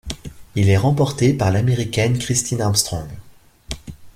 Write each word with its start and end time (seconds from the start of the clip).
Il 0.55 0.67
est 0.69 0.77
remporté 0.77 1.31
par 1.31 1.51
l'Américaine 1.51 2.17
Kristin 2.17 2.59
Armstrong. 2.59 3.07